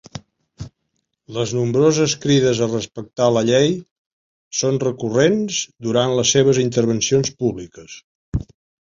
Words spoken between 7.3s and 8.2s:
públiques.